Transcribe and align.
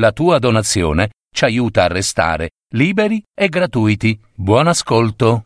La 0.00 0.10
tua 0.12 0.38
donazione 0.38 1.10
ci 1.30 1.44
aiuta 1.44 1.84
a 1.84 1.88
restare 1.88 2.52
liberi 2.70 3.22
e 3.34 3.50
gratuiti. 3.50 4.18
Buon 4.34 4.66
ascolto. 4.66 5.44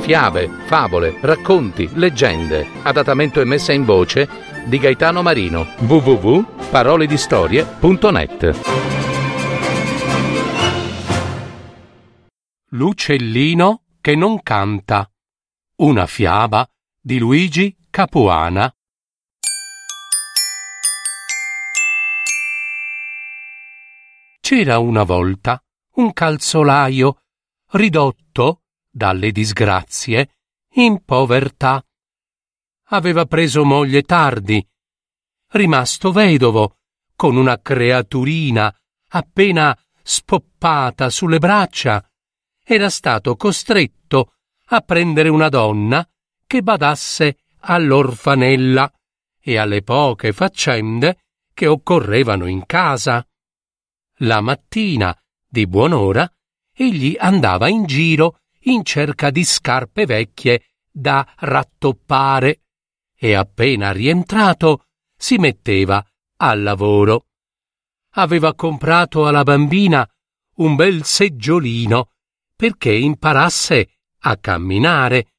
Fiabe, 0.00 0.48
favole, 0.64 1.18
racconti, 1.20 1.90
leggende. 1.92 2.66
Adattamento 2.84 3.42
e 3.42 3.44
messa 3.44 3.74
in 3.74 3.84
voce 3.84 4.26
di 4.64 4.78
Gaetano 4.78 5.20
Marino. 5.20 5.66
www.paroledistorie.net 5.80 8.60
L'uccellino 12.68 13.82
che 14.00 14.16
non 14.16 14.42
canta. 14.42 15.06
Una 15.80 16.06
fiaba 16.06 16.66
di 16.98 17.18
Luigi 17.18 17.77
Capuana. 17.98 18.72
C'era 24.38 24.78
una 24.78 25.02
volta 25.02 25.60
un 25.94 26.12
calzolaio 26.12 27.22
ridotto 27.72 28.62
dalle 28.88 29.32
disgrazie 29.32 30.36
in 30.74 31.02
povertà. 31.04 31.84
Aveva 32.90 33.26
preso 33.26 33.64
moglie 33.64 34.02
tardi, 34.02 34.64
rimasto 35.48 36.12
vedovo, 36.12 36.76
con 37.16 37.34
una 37.34 37.60
creaturina 37.60 38.72
appena 39.08 39.76
spoppata 40.04 41.10
sulle 41.10 41.40
braccia, 41.40 42.08
era 42.62 42.90
stato 42.90 43.34
costretto 43.34 44.34
a 44.66 44.82
prendere 44.82 45.28
una 45.28 45.48
donna 45.48 46.08
che 46.46 46.62
badasse 46.62 47.38
all'orfanella 47.70 48.90
e 49.38 49.56
alle 49.56 49.82
poche 49.82 50.32
faccende 50.32 51.18
che 51.52 51.66
occorrevano 51.66 52.46
in 52.46 52.64
casa. 52.64 53.26
La 54.20 54.40
mattina, 54.40 55.16
di 55.46 55.66
buon'ora, 55.66 56.30
egli 56.74 57.16
andava 57.18 57.68
in 57.68 57.84
giro 57.84 58.40
in 58.62 58.84
cerca 58.84 59.30
di 59.30 59.44
scarpe 59.44 60.06
vecchie 60.06 60.70
da 60.90 61.26
rattoppare 61.36 62.62
e 63.14 63.34
appena 63.34 63.92
rientrato 63.92 64.86
si 65.16 65.36
metteva 65.36 66.04
al 66.36 66.62
lavoro. 66.62 67.26
Aveva 68.12 68.54
comprato 68.54 69.26
alla 69.26 69.42
bambina 69.42 70.08
un 70.56 70.74
bel 70.74 71.04
seggiolino 71.04 72.12
perché 72.56 72.92
imparasse 72.92 73.98
a 74.20 74.36
camminare. 74.36 75.34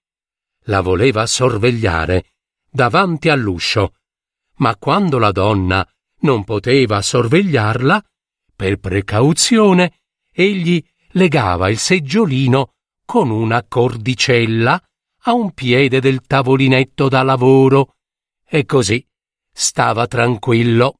La 0.70 0.82
voleva 0.82 1.26
sorvegliare 1.26 2.34
davanti 2.70 3.30
all'uscio, 3.30 3.96
ma 4.58 4.76
quando 4.76 5.18
la 5.18 5.32
donna 5.32 5.88
non 6.20 6.44
poteva 6.44 7.02
sorvegliarla, 7.02 8.04
per 8.56 8.78
precauzione, 8.78 10.02
egli 10.32 10.84
legava 11.14 11.70
il 11.70 11.80
seggiolino 11.80 12.76
con 13.04 13.32
una 13.32 13.64
cordicella 13.64 14.80
a 15.24 15.34
un 15.34 15.54
piede 15.54 16.00
del 16.00 16.22
tavolinetto 16.22 17.10
da 17.10 17.24
lavoro 17.24 17.96
e 18.46 18.66
così 18.66 19.04
stava 19.52 20.06
tranquillo. 20.06 21.00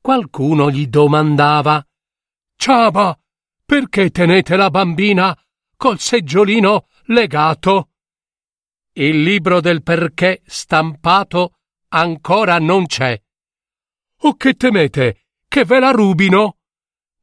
Qualcuno 0.00 0.70
gli 0.70 0.86
domandava 0.86 1.86
Ciaba, 2.56 3.20
perché 3.66 4.10
tenete 4.10 4.56
la 4.56 4.70
bambina 4.70 5.38
col 5.76 5.98
seggiolino 5.98 6.86
legato? 7.06 7.88
Il 8.94 9.22
libro 9.22 9.60
del 9.60 9.82
perché 9.82 10.42
stampato 10.44 11.54
ancora 11.88 12.58
non 12.58 12.86
c'è. 12.86 13.18
O 14.24 14.34
che 14.34 14.54
temete? 14.54 15.24
Che 15.48 15.64
ve 15.64 15.80
la 15.80 15.90
rubino? 15.90 16.58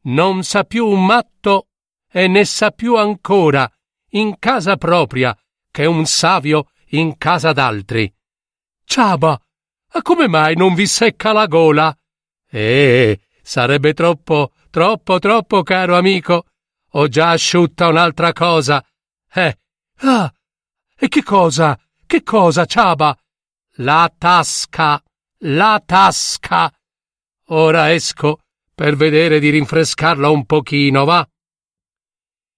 Non 0.02 0.44
sa 0.44 0.64
più 0.64 0.88
un 0.88 1.06
matto 1.06 1.68
e 2.12 2.28
ne 2.28 2.44
sa 2.46 2.72
più 2.72 2.96
ancora 2.96 3.72
in 4.12 4.40
casa 4.40 4.78
propria 4.78 5.38
che 5.70 5.86
un 5.86 6.06
savio 6.06 6.72
in 6.90 7.18
casa 7.18 7.52
d'altri. 7.52 8.12
Ciaba, 8.84 9.40
come 10.02 10.28
mai 10.28 10.56
non 10.56 10.74
vi 10.74 10.88
secca 10.88 11.32
la 11.34 11.46
gola? 11.46 11.96
Eh, 12.50 13.20
sarebbe 13.44 13.94
troppo, 13.94 14.54
troppo, 14.72 15.20
troppo 15.20 15.62
caro 15.62 15.96
amico. 15.96 16.46
Ho 16.94 17.08
già 17.08 17.30
asciutta 17.30 17.88
un'altra 17.88 18.34
cosa. 18.34 18.84
Eh, 19.32 19.60
ah, 19.98 20.34
e 21.02 21.08
che 21.08 21.24
cosa? 21.24 21.80
Che 22.06 22.24
cosa, 22.24 22.66
Ciaba? 22.66 23.18
La 23.78 24.14
tasca, 24.16 25.02
la 25.44 25.82
tasca. 25.86 26.74
Ora 27.52 27.94
esco 27.94 28.42
per 28.76 28.98
vedere 28.98 29.40
di 29.40 29.50
rinfrescarla 29.50 30.30
un 30.30 30.46
pochino, 30.46 31.06
va? 31.06 31.26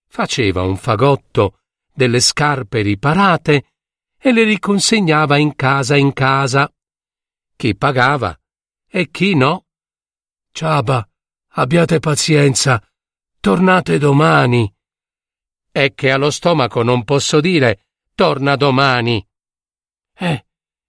Faceva 0.07 0.63
un 0.63 0.75
fagotto 0.75 1.59
delle 1.93 2.19
scarpe 2.19 2.81
riparate 2.81 3.73
e 4.17 4.31
le 4.31 4.43
riconsegnava 4.43 5.37
in 5.37 5.55
casa 5.55 5.95
in 5.95 6.11
casa. 6.11 6.71
Chi 7.55 7.75
pagava 7.75 8.35
e 8.89 9.11
chi 9.11 9.35
no. 9.35 9.65
Ciaba, 10.51 11.07
abbiate 11.49 11.99
pazienza, 11.99 12.83
tornate 13.39 13.99
domani. 13.99 14.73
È 15.71 15.93
che 15.93 16.09
allo 16.09 16.31
stomaco 16.31 16.81
non 16.81 17.03
posso 17.03 17.39
dire 17.39 17.90
torna 18.21 18.55
domani. 18.55 19.27
Eh, 20.15 20.45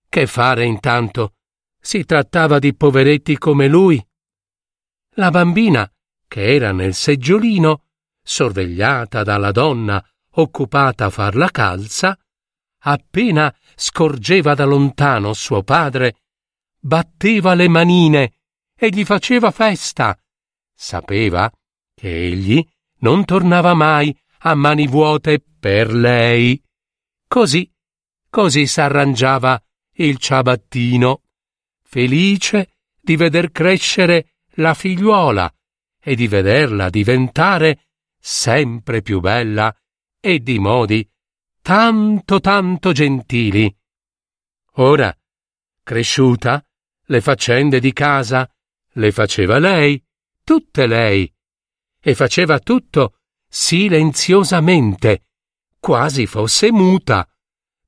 che 0.06 0.26
fare 0.26 0.66
intanto? 0.66 1.36
Si 1.80 2.04
trattava 2.04 2.58
di 2.58 2.74
poveretti 2.74 3.38
come 3.38 3.68
lui. 3.68 4.06
La 5.14 5.30
bambina, 5.30 5.90
che 6.28 6.54
era 6.54 6.72
nel 6.72 6.92
seggiolino, 6.92 7.86
sorvegliata 8.22 9.22
dalla 9.22 9.50
donna 9.50 10.06
occupata 10.34 11.06
a 11.06 11.08
far 11.08 11.34
la 11.34 11.50
calza, 11.50 12.14
appena 12.80 13.50
scorgeva 13.76 14.52
da 14.54 14.66
lontano 14.66 15.32
suo 15.32 15.62
padre, 15.62 16.16
batteva 16.78 17.54
le 17.54 17.68
manine 17.68 18.34
e 18.76 18.90
gli 18.90 19.06
faceva 19.06 19.50
festa. 19.50 20.14
Sapeva 20.74 21.50
che 21.94 22.26
egli 22.26 22.62
non 22.98 23.24
tornava 23.24 23.72
mai 23.72 24.14
a 24.40 24.54
mani 24.54 24.86
vuote 24.86 25.42
per 25.58 25.94
lei. 25.94 26.62
Così, 27.32 27.66
così 28.28 28.66
s'arrangiava 28.66 29.58
il 29.92 30.18
ciabattino, 30.18 31.22
felice 31.82 32.74
di 33.00 33.16
veder 33.16 33.50
crescere 33.50 34.34
la 34.56 34.74
figliuola 34.74 35.50
e 35.98 36.14
di 36.14 36.28
vederla 36.28 36.90
diventare 36.90 37.86
sempre 38.18 39.00
più 39.00 39.20
bella 39.20 39.74
e 40.20 40.40
di 40.40 40.58
modi 40.58 41.10
tanto 41.62 42.38
tanto 42.40 42.92
gentili. 42.92 43.74
Ora, 44.72 45.18
cresciuta, 45.82 46.62
le 47.06 47.20
faccende 47.22 47.80
di 47.80 47.94
casa 47.94 48.46
le 48.96 49.10
faceva 49.10 49.56
lei, 49.56 50.04
tutte 50.44 50.86
lei, 50.86 51.34
e 51.98 52.14
faceva 52.14 52.58
tutto 52.58 53.20
silenziosamente, 53.48 55.28
quasi 55.82 56.26
fosse 56.26 56.70
muta, 56.70 57.28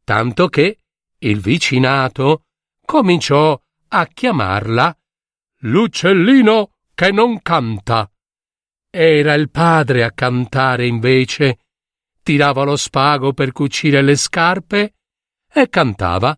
tanto 0.03 0.49
che 0.49 0.81
il 1.19 1.39
vicinato 1.39 2.47
cominciò 2.85 3.57
a 3.87 4.07
chiamarla 4.07 4.99
l'uccellino 5.61 6.73
che 6.93 7.13
non 7.13 7.41
canta. 7.41 8.11
Era 8.91 9.35
il 9.35 9.49
padre 9.49 10.03
a 10.03 10.11
cantare 10.11 10.89
invece, 10.89 11.59
tirava 12.21 12.65
lo 12.65 12.75
spago 12.75 13.33
per 13.33 13.53
cucire 13.53 14.03
le 14.03 14.17
scarpe 14.17 14.97
e 15.49 15.69
cantava, 15.69 16.37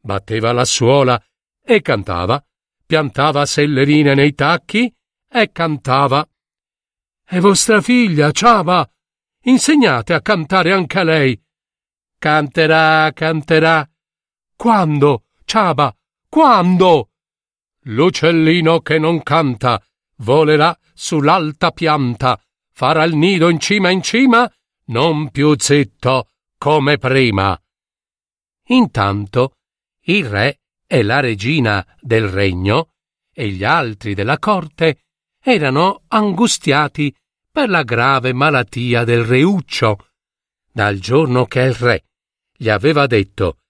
batteva 0.00 0.50
la 0.50 0.64
suola 0.64 1.24
e 1.62 1.82
cantava, 1.82 2.44
piantava 2.84 3.46
sellerine 3.46 4.14
nei 4.14 4.34
tacchi 4.34 4.92
e 5.30 5.52
cantava. 5.52 6.28
E 7.28 7.38
vostra 7.38 7.80
figlia, 7.80 8.32
Ciaba, 8.32 8.90
insegnate 9.46 10.12
a 10.12 10.20
cantare 10.20 10.72
anche 10.72 10.98
a 10.98 11.02
lei. 11.02 11.40
Canterà, 12.18 13.10
canterà. 13.12 13.88
Quando, 14.56 15.24
Ciaba, 15.44 15.94
quando? 16.28 17.10
L'uccellino 17.82 18.80
che 18.80 18.98
non 18.98 19.22
canta 19.22 19.82
volerà 20.16 20.76
sull'alta 20.94 21.70
pianta, 21.70 22.40
farà 22.72 23.04
il 23.04 23.14
nido 23.14 23.48
in 23.48 23.60
cima 23.60 23.90
in 23.90 24.02
cima 24.02 24.50
non 24.86 25.30
più 25.30 25.54
zitto 25.58 26.30
come 26.58 26.98
prima. 26.98 27.58
Intanto 28.68 29.56
il 30.02 30.28
re 30.28 30.60
e 30.86 31.02
la 31.02 31.20
regina 31.20 31.84
del 32.00 32.28
regno 32.28 32.92
e 33.32 33.48
gli 33.48 33.64
altri 33.64 34.14
della 34.14 34.38
corte 34.38 35.02
erano 35.40 36.02
angustiati 36.08 37.14
per 37.56 37.70
la 37.70 37.84
grave 37.84 38.34
malattia 38.34 39.02
del 39.04 39.24
reuccio, 39.24 40.08
dal 40.70 40.98
giorno 40.98 41.46
che 41.46 41.60
il 41.60 41.72
re 41.72 42.04
gli 42.54 42.68
aveva 42.68 43.06
detto 43.06 43.60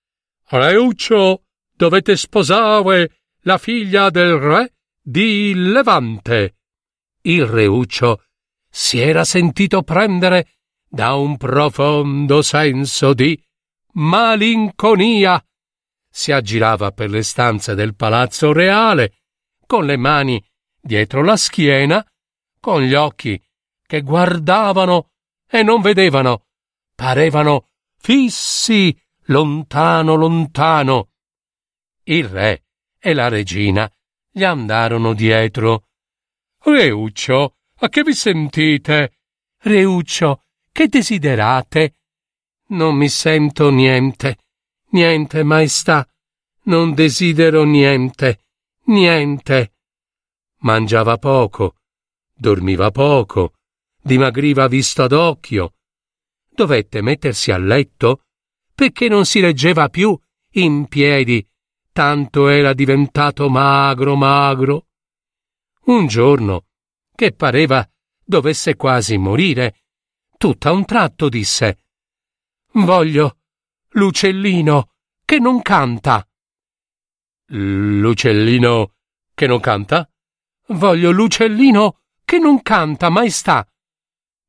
Reuccio, 0.49 1.45
dovete 1.73 2.17
sposare 2.17 3.21
la 3.43 3.59
figlia 3.59 4.11
del 4.11 4.39
re 4.39 4.73
di 5.01 5.53
Levante. 5.55 6.57
Il 7.21 7.47
reuccio 7.47 8.25
si 8.69 8.99
era 8.99 9.23
sentito 9.25 9.83
prendere 9.83 10.55
da 10.89 11.15
un 11.15 11.37
profondo 11.37 12.43
senso 12.43 13.15
di 13.15 13.41
malinconia. 13.93 15.41
Si 16.11 16.33
aggirava 16.33 16.91
per 16.91 17.11
le 17.11 17.23
stanze 17.23 17.77
del 17.77 17.95
palazzo 17.95 18.53
reale, 18.53 19.19
con 19.65 19.87
le 19.87 19.97
mani 19.97 20.45
dietro 20.81 21.23
la 21.23 21.37
schiena, 21.37 22.05
con 22.59 22.83
gli 22.83 22.95
occhi 22.95 23.41
che 23.87 24.03
guardavano 24.03 25.11
e 25.49 25.63
non 25.63 25.81
vedevano, 25.81 26.47
parevano 26.95 27.69
fissi 27.99 28.97
lontano 29.27 30.15
lontano. 30.15 31.11
Il 32.05 32.29
re 32.29 32.65
e 32.99 33.15
la 33.15 33.29
regina 33.29 33.91
gli 34.31 34.45
andarono 34.45 35.15
dietro. 35.15 35.89
Reuccio, 36.63 37.57
a 37.79 37.89
che 37.89 38.03
vi 38.03 38.15
sentite? 38.15 39.19
Reuccio, 39.59 40.43
che 40.73 40.89
desiderate? 40.89 41.95
Non 42.69 42.97
mi 42.97 43.09
sento 43.09 43.71
niente, 43.71 44.39
niente, 44.91 45.43
maestà. 45.43 46.09
Non 46.65 46.95
desidero 46.95 47.63
niente, 47.65 48.45
niente. 48.87 49.73
Mangiava 50.59 51.17
poco, 51.17 51.77
dormiva 52.35 52.91
poco, 52.91 53.53
dimagriva 54.07 54.65
a 54.65 54.69
vista 54.69 55.09
d'occhio. 55.09 55.75
Dovette 56.49 57.03
mettersi 57.03 57.51
a 57.51 57.59
letto 57.59 58.27
perché 58.73 59.09
non 59.09 59.27
si 59.27 59.41
reggeva 59.41 59.89
più 59.89 60.17
in 60.53 60.87
piedi, 60.87 61.45
tanto 61.91 62.47
era 62.47 62.73
diventato 62.73 63.49
magro, 63.49 64.15
magro. 64.15 64.87
Un 65.87 66.07
giorno, 66.07 66.67
che 67.15 67.33
pareva 67.33 67.87
dovesse 68.25 68.77
quasi 68.77 69.17
morire, 69.19 69.83
tutto 70.39 70.69
a 70.69 70.73
un 70.73 70.85
tratto 70.85 71.29
disse 71.29 71.79
Voglio 72.75 73.39
l'uccellino 73.91 74.93
che 75.25 75.41
non 75.41 75.63
canta. 75.63 76.27
L'uccellino 77.47 78.93
che 79.35 79.47
non 79.47 79.59
canta? 79.59 80.09
Voglio 80.69 81.11
l'uccellino 81.11 82.03
che 82.25 82.39
non 82.39 82.63
canta, 82.63 83.09
maestà. 83.09 83.69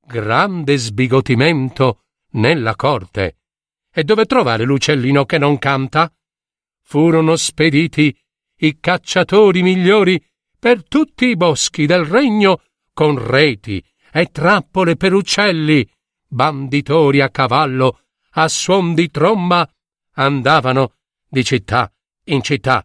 Grande 0.09 0.77
sbigottimento 0.77 2.03
nella 2.35 2.77
corte. 2.77 3.39
E 3.93 4.05
dove 4.05 4.23
trovare 4.23 4.63
l'uccellino 4.63 5.25
che 5.25 5.37
non 5.37 5.57
canta? 5.57 6.09
Furono 6.81 7.35
spediti 7.35 8.17
i 8.59 8.79
cacciatori 8.79 9.61
migliori 9.61 10.25
per 10.57 10.87
tutti 10.87 11.25
i 11.25 11.35
boschi 11.35 11.85
del 11.85 12.05
regno 12.05 12.61
con 12.93 13.21
reti 13.21 13.83
e 14.09 14.27
trappole 14.27 14.95
per 14.95 15.11
uccelli, 15.11 15.85
banditori 16.25 17.19
a 17.19 17.29
cavallo, 17.29 18.03
a 18.31 18.47
suon 18.47 18.93
di 18.93 19.11
tromba, 19.11 19.69
andavano 20.13 20.93
di 21.27 21.43
città 21.43 21.91
in 22.27 22.41
città. 22.41 22.81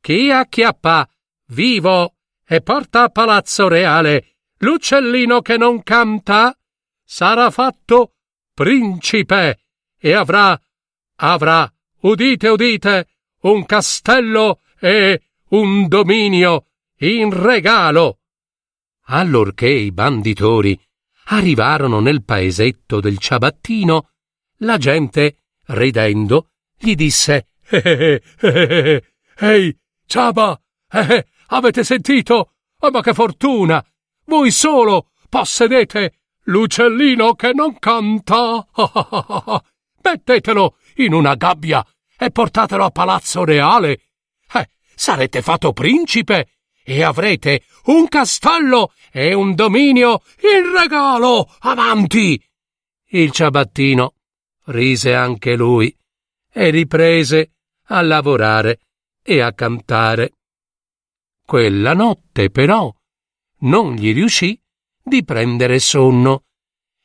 Chi 0.00 0.30
acchiappa 0.30 1.06
vivo 1.48 2.14
e 2.46 2.62
porta 2.62 3.02
a 3.02 3.08
palazzo 3.10 3.68
reale 3.68 4.35
l'uccellino 4.58 5.42
che 5.42 5.56
non 5.56 5.82
canta, 5.82 6.56
sarà 7.04 7.50
fatto 7.50 8.14
principe 8.54 9.60
e 9.98 10.12
avrà, 10.12 10.58
avrà, 11.16 11.70
udite, 12.00 12.48
udite, 12.48 13.08
un 13.40 13.64
castello 13.66 14.60
e 14.78 15.22
un 15.48 15.88
dominio 15.88 16.66
in 16.98 17.30
regalo. 17.32 18.20
Allorché 19.08 19.68
i 19.68 19.92
banditori 19.92 20.78
arrivarono 21.26 22.00
nel 22.00 22.24
paesetto 22.24 23.00
del 23.00 23.18
ciabattino, 23.18 24.10
la 24.60 24.78
gente, 24.78 25.38
ridendo, 25.66 26.50
gli 26.78 26.94
disse 26.94 27.48
eh, 27.68 28.22
eh, 28.40 29.02
Ehi, 29.38 29.76
ciaba, 30.06 30.60
eh, 30.90 31.26
avete 31.48 31.84
sentito? 31.84 32.52
Oh, 32.78 32.90
ma 32.90 33.02
che 33.02 33.12
fortuna! 33.12 33.84
Voi 34.26 34.50
solo 34.50 35.10
possedete 35.28 36.14
l'uccellino 36.44 37.34
che 37.34 37.52
non 37.52 37.78
canta. 37.78 38.66
Mettetelo 40.02 40.76
in 40.96 41.12
una 41.12 41.34
gabbia 41.34 41.84
e 42.18 42.30
portatelo 42.30 42.84
a 42.84 42.90
Palazzo 42.90 43.44
Reale. 43.44 44.00
Eh, 44.52 44.68
sarete 44.94 45.42
fatto 45.42 45.72
principe 45.72 46.48
e 46.84 47.02
avrete 47.02 47.62
un 47.84 48.08
castello 48.08 48.92
e 49.12 49.32
un 49.34 49.54
dominio 49.54 50.22
in 50.40 50.76
regalo. 50.76 51.48
Avanti! 51.60 52.40
Il 53.10 53.30
ciabattino 53.30 54.14
rise 54.66 55.14
anche 55.14 55.54
lui 55.54 55.96
e 56.52 56.70
riprese 56.70 57.52
a 57.88 58.02
lavorare 58.02 58.80
e 59.22 59.40
a 59.40 59.52
cantare. 59.52 60.32
Quella 61.44 61.92
notte, 61.92 62.50
però, 62.50 62.92
non 63.66 63.94
gli 63.94 64.12
riuscì 64.12 64.60
di 65.02 65.24
prendere 65.24 65.78
sonno 65.78 66.44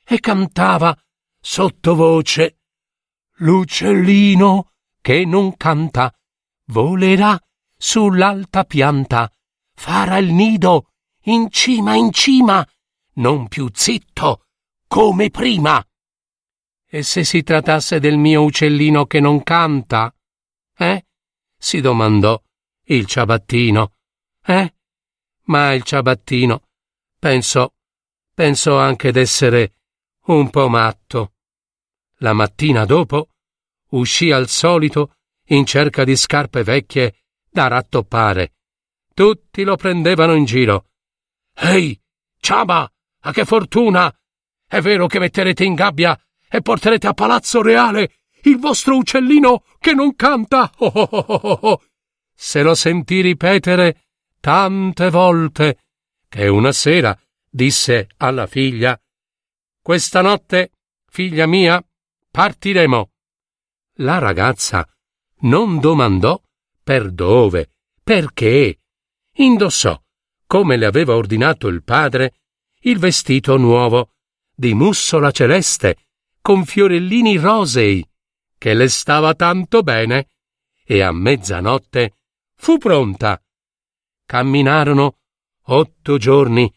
e 0.04 0.20
cantava 0.20 0.98
sottovoce 1.40 2.58
L'uccellino 3.42 4.74
che 5.02 5.26
non 5.26 5.58
canta 5.58 6.14
volerà 6.68 7.40
sull'alta 7.76 8.66
pianta, 8.66 9.32
farà 9.74 10.18
il 10.18 10.32
nido 10.32 10.92
in 11.26 11.50
cima 11.50 11.96
in 11.96 12.12
cima, 12.12 12.68
non 13.14 13.48
più 13.48 13.68
zitto 13.74 14.46
come 14.88 15.32
prima. 15.32 15.84
E 16.88 17.02
se 17.02 17.24
si 17.24 17.42
trattasse 17.42 18.00
del 18.00 18.18
mio 18.18 18.44
uccellino 18.44 19.06
che 19.06 19.20
non 19.20 19.42
canta? 19.42 20.14
Eh? 20.78 21.06
si 21.58 21.82
domandò 21.82 22.40
il 22.86 23.06
ciabattino. 23.08 23.94
Eh? 24.46 24.76
Ma 25.46 25.74
il 25.74 25.84
ciabattino 25.84 26.62
pensò, 27.18 27.72
pensò 28.34 28.78
anche 28.78 29.12
d'essere 29.12 29.74
un 30.26 30.50
po' 30.50 30.70
matto. 30.70 31.34
La 32.18 32.34
mattina 32.34 32.86
dopo 32.86 33.30
uscì 33.90 34.32
al 34.32 34.48
solito 34.48 35.16
in 35.48 35.66
cerca 35.66 36.04
di 36.04 36.16
scarpe 36.16 36.64
vecchie 36.64 37.24
da 37.50 37.68
rattoppare. 37.68 38.54
Tutti 39.14 39.64
lo 39.64 39.76
prendevano 39.76 40.36
in 40.36 40.46
giro. 40.46 40.88
Ehi, 41.56 42.00
Ciaba, 42.40 42.92
a 43.22 43.32
che 43.32 43.46
fortuna! 43.46 44.14
È 44.66 44.80
vero 44.80 45.08
che 45.08 45.20
metterete 45.20 45.64
in 45.64 45.74
gabbia 45.74 46.20
e 46.50 46.62
porterete 46.62 47.08
a 47.08 47.14
Palazzo 47.14 47.62
Reale 47.62 48.16
il 48.44 48.58
vostro 48.58 48.96
uccellino 48.96 49.64
che 49.80 49.94
non 49.94 50.16
canta? 50.16 50.72
Oh, 50.78 50.88
oh, 50.88 51.60
oh, 51.62 51.82
Se 52.34 52.64
lo 52.64 52.74
sentì 52.74 53.22
ripetere 53.22 54.11
tante 54.42 55.10
volte 55.12 55.78
che 56.28 56.48
una 56.48 56.72
sera 56.72 57.18
disse 57.48 58.10
alla 58.18 58.48
figlia 58.48 59.00
Questa 59.82 60.22
notte, 60.22 60.72
figlia 61.08 61.46
mia, 61.46 61.84
partiremo. 62.30 63.12
La 64.00 64.18
ragazza 64.18 64.88
non 65.42 65.80
domandò 65.80 66.42
per 66.84 67.12
dove, 67.12 67.72
perché. 68.04 68.80
Indossò, 69.36 70.00
come 70.46 70.76
le 70.76 70.86
aveva 70.86 71.16
ordinato 71.16 71.68
il 71.68 71.84
padre, 71.84 72.34
il 72.82 73.00
vestito 73.00 73.58
nuovo, 73.58 74.14
di 74.54 74.74
mussola 74.74 75.32
celeste, 75.32 76.08
con 76.42 76.66
fiorellini 76.66 77.38
rosei, 77.38 78.06
che 78.58 78.74
le 78.74 78.90
stava 78.90 79.34
tanto 79.36 79.84
bene, 79.84 80.30
e 80.84 81.02
a 81.02 81.12
mezzanotte 81.12 82.18
fu 82.56 82.78
pronta. 82.78 83.42
Camminarono 84.32 85.18
otto 85.64 86.18
giorni, 86.18 86.74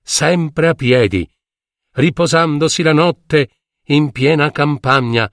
sempre 0.00 0.68
a 0.68 0.74
piedi, 0.74 1.28
riposandosi 1.94 2.84
la 2.84 2.92
notte 2.92 3.50
in 3.86 4.12
piena 4.12 4.52
campagna, 4.52 5.28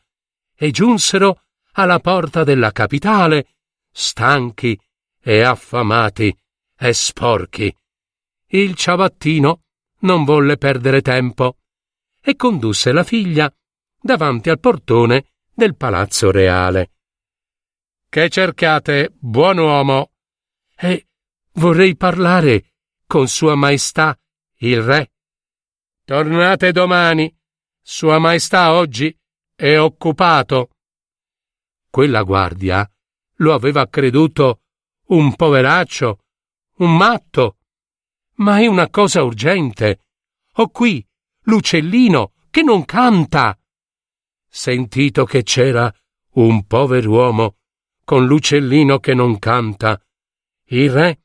e 0.55 0.71
giunsero 0.71 1.43
alla 1.73 1.99
porta 1.99 2.43
della 2.43 2.71
capitale, 2.71 3.57
stanchi 3.91 4.75
e 5.21 5.41
affamati 5.41 6.35
e 6.75 6.91
sporchi. 6.91 7.71
Il 8.47 8.73
ciabattino 8.73 9.65
non 9.99 10.23
volle 10.23 10.57
perdere 10.57 11.03
tempo 11.03 11.57
e 12.19 12.35
condusse 12.35 12.91
la 12.91 13.03
figlia 13.03 13.53
davanti 14.01 14.49
al 14.49 14.59
portone 14.59 15.33
del 15.53 15.75
palazzo 15.75 16.31
reale. 16.31 16.93
Che 18.09 18.27
cercate, 18.29 19.13
buon 19.19 19.59
uomo? 19.59 20.13
E 20.75 21.08
vorrei 21.59 21.95
parlare 21.97 22.71
con 23.05 23.27
Sua 23.27 23.55
Maestà 23.55 24.17
il 24.59 24.81
Re. 24.81 25.11
Tornate 26.05 26.71
domani. 26.71 27.35
Sua 27.81 28.17
Maestà 28.17 28.73
oggi 28.73 29.15
è 29.55 29.77
occupato. 29.77 30.69
Quella 31.89 32.23
guardia 32.23 32.89
lo 33.35 33.53
aveva 33.53 33.87
creduto 33.87 34.61
un 35.07 35.35
poveraccio, 35.35 36.19
un 36.77 36.95
matto. 36.95 37.57
Ma 38.35 38.59
è 38.59 38.67
una 38.67 38.89
cosa 38.89 39.21
urgente. 39.23 40.05
Ho 40.53 40.69
qui 40.69 41.05
l'uccellino 41.41 42.33
che 42.49 42.63
non 42.63 42.85
canta. 42.85 43.57
Sentito 44.47 45.25
che 45.25 45.43
c'era 45.43 45.93
un 46.33 46.65
pover'uomo 46.65 47.57
con 48.05 48.25
l'uccellino 48.25 48.99
che 48.99 49.13
non 49.13 49.37
canta, 49.37 50.01
il 50.69 50.91
re 50.91 51.19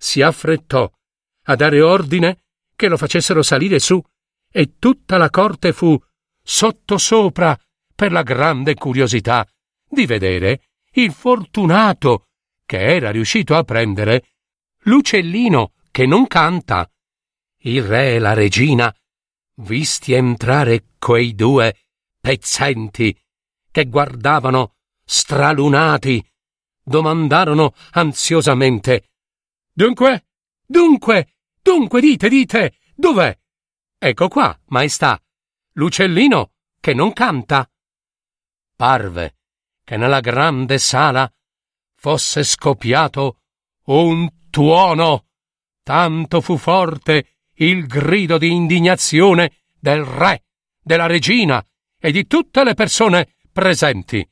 si 0.00 0.22
affrettò 0.22 0.90
a 1.44 1.54
dare 1.56 1.82
ordine 1.82 2.44
che 2.74 2.88
lo 2.88 2.96
facessero 2.96 3.42
salire 3.42 3.78
su 3.78 4.02
e 4.50 4.78
tutta 4.78 5.18
la 5.18 5.28
corte 5.28 5.74
fu 5.74 6.00
sottosopra 6.42 7.58
per 7.94 8.10
la 8.10 8.22
grande 8.22 8.74
curiosità 8.74 9.46
di 9.86 10.06
vedere 10.06 10.62
il 10.92 11.12
fortunato 11.12 12.28
che 12.64 12.78
era 12.78 13.10
riuscito 13.10 13.54
a 13.54 13.62
prendere 13.62 14.30
l'uccellino 14.84 15.74
che 15.90 16.06
non 16.06 16.26
canta. 16.26 16.90
Il 17.62 17.82
re 17.82 18.14
e 18.14 18.18
la 18.18 18.32
regina, 18.32 18.94
visti 19.56 20.14
entrare 20.14 20.86
quei 20.98 21.34
due 21.34 21.76
pezzenti 22.18 23.14
che 23.70 23.84
guardavano 23.84 24.76
stralunati, 25.04 26.24
domandarono 26.82 27.74
ansiosamente 27.90 29.09
Dunque, 29.80 30.26
dunque, 30.66 31.36
dunque, 31.62 32.02
dite, 32.02 32.28
dite, 32.28 32.74
dov'è? 32.94 33.34
Ecco 33.96 34.28
qua, 34.28 34.54
maestà, 34.66 35.18
l'uccellino 35.72 36.52
che 36.78 36.92
non 36.92 37.14
canta. 37.14 37.66
Parve 38.76 39.38
che 39.82 39.96
nella 39.96 40.20
grande 40.20 40.76
sala 40.76 41.32
fosse 41.94 42.42
scoppiato 42.42 43.40
un 43.84 44.50
tuono. 44.50 45.28
Tanto 45.82 46.42
fu 46.42 46.58
forte 46.58 47.36
il 47.54 47.86
grido 47.86 48.36
di 48.36 48.52
indignazione 48.52 49.62
del 49.78 50.04
re, 50.04 50.44
della 50.78 51.06
regina 51.06 51.66
e 51.98 52.12
di 52.12 52.26
tutte 52.26 52.64
le 52.64 52.74
persone 52.74 53.34
presenti. 53.50 54.30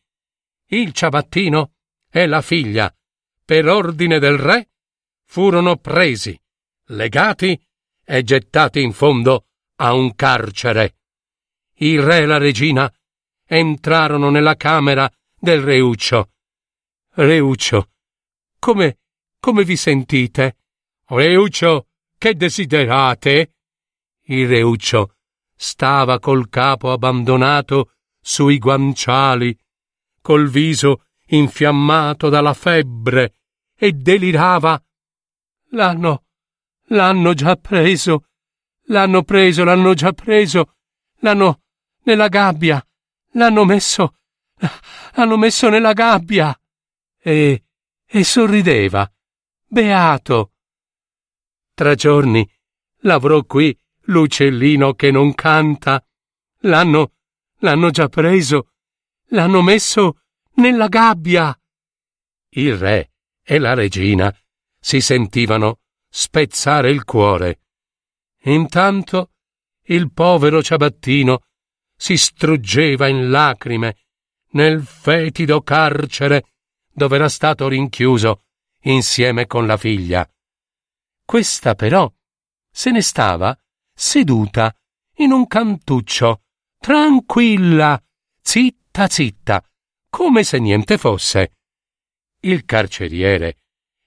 Il 0.67 0.93
ciabattino 0.93 1.73
e 2.11 2.27
la 2.27 2.43
figlia, 2.43 2.95
per 3.47 3.67
ordine 3.67 4.19
del 4.19 4.37
re, 4.37 4.69
furono 5.29 5.77
presi, 5.77 6.39
legati 6.87 7.61
e 8.03 8.23
gettati 8.23 8.81
in 8.81 8.93
fondo 8.93 9.47
a 9.77 9.93
un 9.93 10.15
carcere. 10.15 10.97
Il 11.81 12.03
re 12.03 12.21
e 12.21 12.27
la 12.27 12.39
regina 12.39 12.93
entrarono 13.45 14.31
nella 14.31 14.57
camera 14.57 15.11
del 15.39 15.61
Reuccio. 15.61 16.31
Reuccio, 17.11 17.91
come, 18.59 18.99
come 19.39 19.65
vi 19.65 19.77
sentite? 19.77 20.57
Reuccio, 21.05 21.89
che 22.17 22.35
desiderate? 22.35 23.53
Il 24.25 24.49
Reuccio 24.49 25.17
stava 25.55 26.19
col 26.19 26.49
capo 26.49 26.91
abbandonato 26.91 27.93
sui 28.21 28.59
guanciali, 28.59 29.57
col 30.23 30.49
viso 30.49 31.05
infiammato 31.27 32.31
dalla 32.31 32.55
febbre, 32.55 33.35
e 33.77 33.93
delirava. 33.93 34.83
L'hanno, 35.73 36.25
l'hanno 36.85 37.35
già 37.35 37.57
preso, 37.57 38.29
l'hanno 38.85 39.23
preso, 39.23 39.65
l'hanno 39.65 39.93
già 39.93 40.13
preso, 40.13 40.77
l'hanno 41.19 41.63
nella 42.05 42.29
gabbia, 42.29 42.83
l'hanno 43.33 43.65
messo, 43.65 44.17
l'hanno 45.15 45.37
messo 45.37 45.69
nella 45.69 45.93
gabbia. 45.93 46.59
E, 47.21 47.65
e 48.07 48.25
sorrideva, 48.25 49.11
beato. 49.67 50.53
Tra 51.75 51.95
giorni 51.95 52.49
l'avrò 53.03 53.45
qui 53.45 53.79
l'uccellino 54.05 54.95
che 54.95 55.11
non 55.11 55.35
canta. 55.35 56.03
L'hanno, 56.63 57.13
l'hanno 57.59 57.91
già 57.91 58.09
preso, 58.09 58.71
l'hanno 59.27 59.61
messo 59.61 60.23
nella 60.55 60.89
gabbia. 60.89 61.57
Il 62.51 62.77
re 62.77 63.13
e 63.43 63.59
la 63.59 63.75
regina 63.75 64.35
si 64.79 65.01
sentivano 65.01 65.81
spezzare 66.09 66.91
il 66.91 67.05
cuore. 67.05 67.61
Intanto 68.43 69.33
il 69.85 70.13
povero 70.13 70.63
ciabattino 70.63 71.43
si 71.97 72.17
struggeva 72.17 73.09
in 73.09 73.31
lacrime 73.31 73.97
nel 74.51 74.83
fetido 74.83 75.63
carcere 75.63 76.53
dove 76.93 77.17
era 77.17 77.29
stato 77.29 77.69
rinchiuso 77.69 78.43
insieme 78.83 79.47
con 79.47 79.67
la 79.67 79.77
figlia. 79.77 80.29
Questa 81.25 81.75
però 81.75 82.11
se 82.71 82.91
ne 82.91 83.03
stava 83.03 83.59
seduta 83.93 84.75
in 85.17 85.33
un 85.33 85.47
cantuccio, 85.47 86.43
tranquilla, 86.79 88.01
zitta 88.41 89.09
zitta, 89.09 89.63
come 90.09 90.45
se 90.45 90.59
niente 90.59 90.97
fosse. 90.97 91.57
Il 92.41 92.65
carceriere 92.65 93.57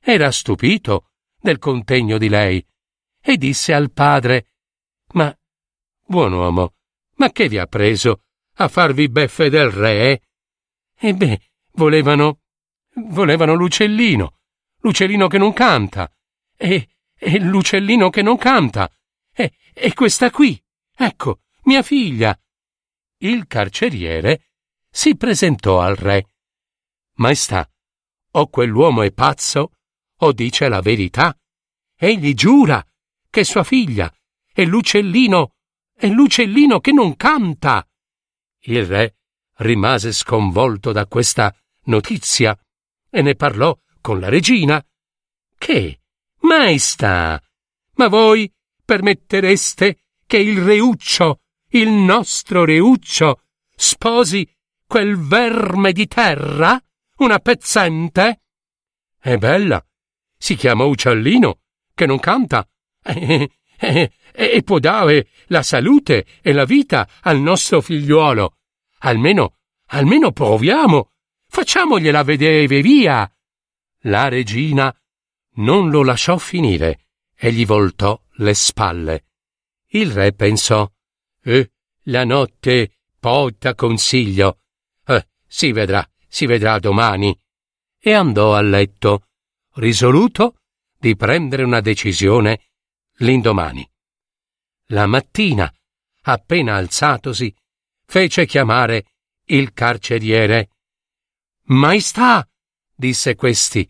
era 0.03 0.31
stupito 0.31 1.11
del 1.39 1.59
contegno 1.59 2.17
di 2.17 2.27
lei 2.27 2.65
e 3.21 3.37
disse 3.37 3.73
al 3.73 3.91
padre 3.91 4.47
Ma, 5.13 5.35
buon 6.03 6.33
uomo, 6.33 6.73
ma 7.15 7.31
che 7.31 7.47
vi 7.47 7.59
ha 7.59 7.67
preso 7.67 8.23
a 8.55 8.67
farvi 8.67 9.09
beffe 9.09 9.49
del 9.49 9.69
re? 9.69 10.21
E 10.97 11.13
beh, 11.13 11.41
volevano. 11.73 12.39
volevano 12.93 13.53
l'uccellino, 13.53 14.37
l'uccellino 14.79 15.27
che 15.27 15.37
non 15.37 15.53
canta, 15.53 16.11
e, 16.57 16.89
e 17.15 17.39
l'uccellino 17.39 18.09
che 18.09 18.21
non 18.21 18.37
canta, 18.37 18.91
e, 19.33 19.53
e 19.73 19.93
questa 19.93 20.29
qui, 20.31 20.61
ecco, 20.95 21.41
mia 21.63 21.81
figlia. 21.81 22.37
Il 23.17 23.45
carceriere 23.47 24.51
si 24.89 25.15
presentò 25.15 25.79
al 25.79 25.95
re. 25.95 26.25
Maestà, 27.15 27.69
o 28.31 28.47
quell'uomo 28.47 29.03
è 29.03 29.11
pazzo, 29.11 29.73
o 30.23 30.31
dice 30.31 30.67
la 30.67 30.81
verità. 30.81 31.37
Egli 31.95 32.33
giura 32.33 32.83
che 33.29 33.43
sua 33.43 33.63
figlia 33.63 34.11
è 34.53 34.63
l'uccellino, 34.65 35.55
è 35.93 36.07
l'uccellino 36.07 36.79
che 36.79 36.91
non 36.91 37.15
canta. 37.15 37.87
Il 38.63 38.85
re 38.85 39.15
rimase 39.57 40.11
sconvolto 40.11 40.91
da 40.91 41.05
questa 41.07 41.55
notizia 41.85 42.57
e 43.09 43.21
ne 43.21 43.35
parlò 43.35 43.77
con 44.01 44.19
la 44.19 44.29
regina. 44.29 44.83
Che? 45.57 46.01
Maestà! 46.41 47.41
Ma 47.95 48.07
voi 48.07 48.51
permettereste 48.83 49.99
che 50.25 50.37
il 50.37 50.61
reuccio, 50.61 51.41
il 51.69 51.89
nostro 51.89 52.65
reuccio, 52.65 53.43
sposi 53.75 54.47
quel 54.85 55.17
verme 55.17 55.91
di 55.91 56.07
terra? 56.07 56.81
Una 57.17 57.39
pezzente? 57.39 58.41
È 59.19 59.37
bella. 59.37 59.83
Si 60.41 60.55
chiama 60.55 60.85
uccellino, 60.85 61.59
che 61.93 62.07
non 62.07 62.17
canta. 62.17 62.67
E, 63.03 63.51
e, 63.77 64.11
e 64.31 64.63
può 64.63 64.79
dare 64.79 65.27
la 65.49 65.61
salute 65.61 66.25
e 66.41 66.51
la 66.51 66.65
vita 66.65 67.07
al 67.21 67.39
nostro 67.39 67.79
figliuolo. 67.79 68.57
Almeno, 69.01 69.57
almeno 69.89 70.31
proviamo. 70.31 71.11
Facciamogliela 71.47 72.23
vedere 72.23 72.65
via. 72.81 73.31
La 74.05 74.29
regina 74.29 74.91
non 75.57 75.91
lo 75.91 76.03
lasciò 76.03 76.39
finire 76.39 77.05
e 77.35 77.53
gli 77.53 77.63
voltò 77.63 78.19
le 78.37 78.55
spalle. 78.55 79.25
Il 79.89 80.11
re 80.11 80.33
pensò, 80.33 80.91
eh, 81.43 81.71
la 82.05 82.23
notte 82.23 82.97
porta 83.19 83.75
consiglio. 83.75 84.61
Eh, 85.05 85.27
si 85.45 85.71
vedrà, 85.71 86.03
si 86.27 86.47
vedrà 86.47 86.79
domani. 86.79 87.39
E 87.99 88.11
andò 88.11 88.55
a 88.55 88.61
letto, 88.61 89.27
risoluto 89.75 90.57
di 90.97 91.15
prendere 91.15 91.63
una 91.63 91.81
decisione 91.81 92.71
l'indomani. 93.17 93.89
La 94.87 95.05
mattina, 95.05 95.71
appena 96.23 96.75
alzatosi, 96.75 97.53
fece 98.05 98.45
chiamare 98.45 99.05
il 99.45 99.73
carceriere. 99.73 100.69
Maestà, 101.67 102.47
disse 102.93 103.35
questi, 103.35 103.89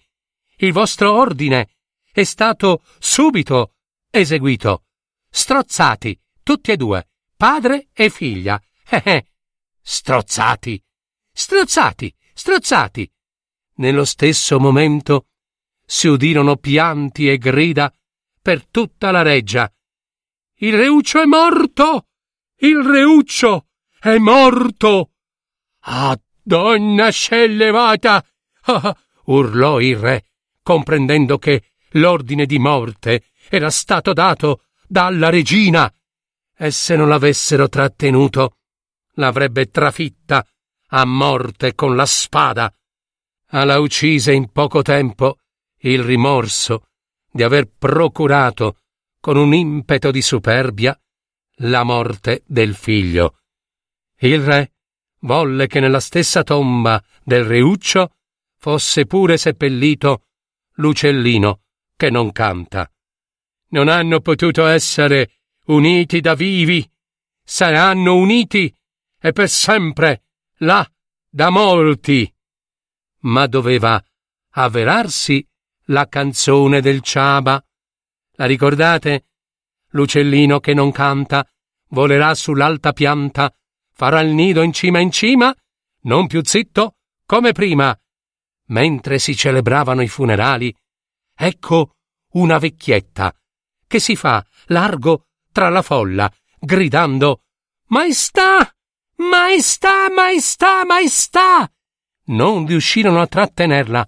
il 0.57 0.71
vostro 0.71 1.13
ordine 1.13 1.69
è 2.11 2.23
stato 2.23 2.83
subito 2.99 3.73
eseguito. 4.09 4.85
Strozzati, 5.29 6.19
tutti 6.43 6.71
e 6.71 6.77
due, 6.77 7.09
padre 7.35 7.87
e 7.93 8.09
figlia. 8.09 8.61
Eh 8.87 9.01
eh. 9.05 9.25
Strozzati, 9.81 10.81
strozzati, 11.31 12.13
strozzati. 12.33 13.11
Nello 13.75 14.05
stesso 14.05 14.59
momento 14.59 15.29
si 15.91 16.07
udirono 16.07 16.55
pianti 16.55 17.29
e 17.29 17.37
grida 17.37 17.93
per 18.41 18.65
tutta 18.65 19.11
la 19.11 19.23
reggia. 19.23 19.69
Il 20.59 20.73
reuccio 20.73 21.21
è 21.21 21.25
morto! 21.25 22.07
Il 22.59 22.81
reuccio 22.81 23.67
è 23.99 24.17
morto! 24.17 25.11
Ah, 25.81 26.17
donna 26.41 27.09
scellevata! 27.09 28.25
Ah, 28.61 28.97
urlò 29.25 29.81
il 29.81 29.97
re, 29.97 30.25
comprendendo 30.63 31.37
che 31.37 31.73
l'ordine 31.91 32.45
di 32.45 32.57
morte 32.57 33.25
era 33.49 33.69
stato 33.69 34.13
dato 34.13 34.67
dalla 34.87 35.29
regina 35.29 35.93
e 36.55 36.71
se 36.71 36.95
non 36.95 37.09
l'avessero 37.09 37.67
trattenuto 37.67 38.59
l'avrebbe 39.15 39.69
trafitta 39.69 40.47
a 40.87 41.05
morte 41.05 41.75
con 41.75 41.97
la 41.97 42.05
spada. 42.05 42.73
Alla 43.47 43.77
uccise 43.79 44.31
in 44.31 44.53
poco 44.53 44.81
tempo 44.81 45.35
il 45.81 46.03
rimorso 46.03 46.87
di 47.31 47.43
aver 47.43 47.69
procurato 47.77 48.77
con 49.19 49.37
un 49.37 49.53
impeto 49.53 50.11
di 50.11 50.21
superbia 50.21 50.99
la 51.63 51.83
morte 51.83 52.43
del 52.45 52.75
figlio. 52.75 53.39
Il 54.19 54.43
re 54.43 54.73
volle 55.19 55.67
che 55.67 55.79
nella 55.79 55.99
stessa 55.99 56.43
tomba 56.43 57.01
del 57.23 57.43
reuccio 57.43 58.15
fosse 58.57 59.05
pure 59.05 59.37
seppellito 59.37 60.25
l'uccellino 60.75 61.61
che 61.95 62.09
non 62.09 62.31
canta. 62.31 62.91
Non 63.69 63.87
hanno 63.87 64.19
potuto 64.19 64.65
essere 64.65 65.41
uniti 65.65 66.19
da 66.19 66.33
vivi, 66.33 66.87
saranno 67.43 68.15
uniti 68.15 68.73
e 69.19 69.31
per 69.31 69.49
sempre 69.49 70.23
là 70.57 70.87
da 71.29 71.49
molti. 71.49 72.31
Ma 73.21 73.45
doveva 73.47 74.03
avverarsi 74.53 75.47
la 75.91 76.07
canzone 76.07 76.81
del 76.81 77.01
Ciaba. 77.01 77.63
La 78.35 78.45
ricordate? 78.45 79.25
L'uccellino 79.89 80.59
che 80.59 80.73
non 80.73 80.91
canta 80.91 81.45
volerà 81.89 82.33
sull'alta 82.33 82.93
pianta, 82.93 83.53
farà 83.93 84.21
il 84.21 84.33
nido 84.33 84.61
in 84.61 84.71
cima 84.71 84.99
in 84.99 85.11
cima, 85.11 85.53
non 86.03 86.27
più 86.27 86.41
zitto 86.43 86.95
come 87.25 87.51
prima. 87.51 87.95
Mentre 88.67 89.19
si 89.19 89.35
celebravano 89.35 90.01
i 90.01 90.07
funerali, 90.07 90.73
ecco 91.35 91.95
una 92.31 92.57
vecchietta 92.57 93.35
che 93.85 93.99
si 93.99 94.15
fa 94.15 94.43
largo 94.67 95.27
tra 95.51 95.67
la 95.67 95.81
folla, 95.81 96.31
gridando 96.57 97.41
Maestà! 97.87 98.73
Maestà! 99.17 100.09
Maestà! 100.09 100.85
Maestà! 100.85 101.69
Non 102.27 102.65
riuscirono 102.65 103.19
a 103.19 103.27
trattenerla 103.27 104.07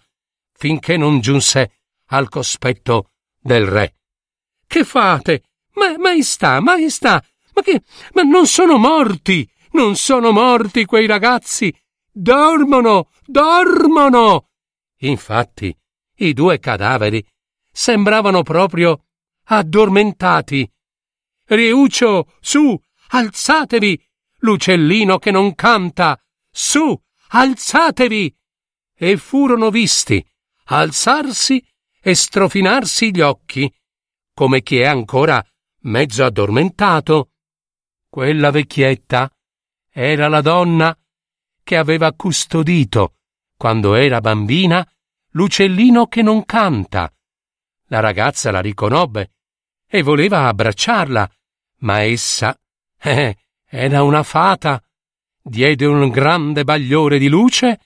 finché 0.64 0.96
non 0.96 1.20
giunse 1.20 1.80
al 2.12 2.30
cospetto 2.30 3.10
del 3.38 3.68
re. 3.68 3.98
Che 4.66 4.86
fate? 4.86 5.44
Ma, 5.74 5.98
maestà, 5.98 6.62
maestà, 6.62 7.22
ma 7.54 7.62
che. 7.62 7.82
Ma 8.14 8.22
non 8.22 8.48
sono 8.48 8.78
morti! 8.78 9.46
Non 9.72 9.98
sono 9.98 10.32
morti 10.32 10.86
quei 10.86 11.06
ragazzi! 11.06 11.76
Dormono! 12.10 13.10
Dormono! 13.26 14.52
Infatti, 15.00 15.76
i 16.20 16.32
due 16.32 16.60
cadaveri 16.60 17.22
sembravano 17.70 18.44
proprio 18.44 19.08
addormentati. 19.48 20.72
Riuccio, 21.44 22.36
su, 22.40 22.82
alzatevi! 23.10 24.02
L'uccellino 24.38 25.18
che 25.18 25.32
non 25.32 25.56
canta! 25.56 26.18
Su, 26.50 26.98
alzatevi! 27.32 28.34
E 28.96 29.18
furono 29.18 29.70
visti 29.70 30.26
alzarsi 30.66 31.66
e 32.02 32.16
strofinarsi 32.16 33.12
gli 33.12 33.22
occhi, 33.22 33.74
come 34.34 34.62
chi 34.62 34.80
è 34.80 34.86
ancora 34.86 35.46
mezzo 35.82 36.24
addormentato. 36.24 37.32
Quella 38.10 38.52
vecchietta 38.52 39.32
era 39.90 40.28
la 40.28 40.42
donna 40.42 40.98
che 41.64 41.78
aveva 41.78 42.14
custodito, 42.14 43.16
quando 43.56 43.96
era 43.96 44.20
bambina, 44.20 44.88
l'uccellino 45.32 46.08
che 46.08 46.22
non 46.22 46.46
canta. 46.46 47.12
La 47.88 48.00
ragazza 48.00 48.52
la 48.52 48.60
riconobbe 48.60 49.32
e 49.88 50.02
voleva 50.02 50.48
abbracciarla, 50.48 51.30
ma 51.80 52.02
essa, 52.02 52.58
eh, 53.00 53.38
era 53.66 54.04
una 54.04 54.24
fata, 54.24 54.84
diede 55.42 55.86
un 55.86 56.10
grande 56.10 56.64
bagliore 56.64 57.18
di 57.18 57.28
luce, 57.28 57.80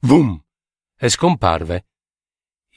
vum, 0.00 0.40
e 0.96 1.08
scomparve. 1.08 1.87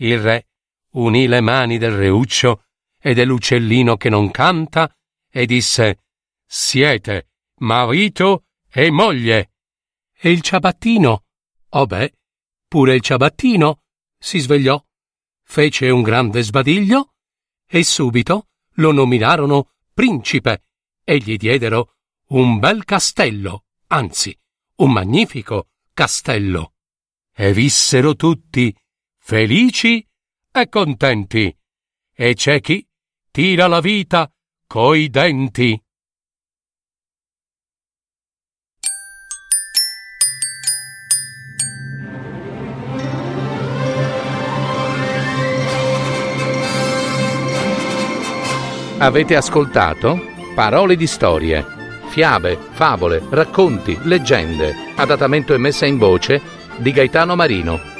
Il 0.01 0.19
re 0.19 0.47
unì 0.93 1.27
le 1.27 1.41
mani 1.41 1.77
del 1.77 1.91
reuccio 1.91 2.65
e 2.99 3.13
dell'uccellino 3.13 3.97
che 3.97 4.09
non 4.09 4.31
canta 4.31 4.91
e 5.29 5.45
disse 5.45 6.05
Siete 6.45 7.29
marito 7.59 8.45
e 8.67 8.89
moglie. 8.89 9.51
E 10.17 10.31
il 10.31 10.41
ciabattino? 10.41 11.25
Oh 11.69 11.85
beh, 11.85 12.13
pure 12.67 12.95
il 12.95 13.01
ciabattino 13.01 13.83
si 14.17 14.39
svegliò, 14.39 14.83
fece 15.43 15.89
un 15.89 16.01
grande 16.01 16.41
sbadiglio 16.41 17.13
e 17.67 17.83
subito 17.83 18.47
lo 18.75 18.91
nominarono 18.91 19.69
principe 19.93 20.63
e 21.03 21.17
gli 21.17 21.37
diedero 21.37 21.97
un 22.29 22.57
bel 22.57 22.85
castello, 22.85 23.65
anzi, 23.87 24.37
un 24.77 24.91
magnifico 24.91 25.69
castello. 25.93 26.73
E 27.33 27.53
vissero 27.53 28.15
tutti 28.15 28.75
felici 29.23 30.05
e 30.51 30.67
contenti, 30.67 31.55
e 32.13 32.33
c'è 32.33 32.59
chi 32.59 32.85
tira 33.29 33.67
la 33.67 33.79
vita 33.79 34.29
coi 34.67 35.09
denti. 35.09 35.81
Avete 48.97 49.35
ascoltato 49.35 50.19
Parole 50.53 50.95
di 50.95 51.07
storie, 51.07 51.65
fiabe, 52.09 52.55
favole, 52.71 53.23
racconti, 53.29 53.97
leggende, 54.03 54.73
adattamento 54.95 55.53
e 55.53 55.57
messa 55.57 55.85
in 55.85 55.97
voce 55.97 56.41
di 56.77 56.91
Gaetano 56.91 57.35
Marino 57.35 57.99